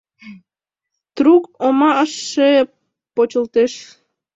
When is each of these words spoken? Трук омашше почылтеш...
Трук 1.15 1.43
омашше 1.67 2.49
почылтеш... 3.15 3.73